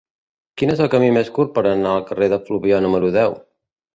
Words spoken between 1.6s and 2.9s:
anar al carrer de Fluvià